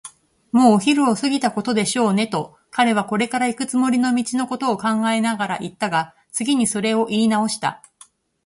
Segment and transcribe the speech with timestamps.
[0.51, 7.83] 「もうお昼を過ぎたことでしょうね」と、彼はこれからいくつもりの道のことを考えながらいったが、次にそれをいいなおした。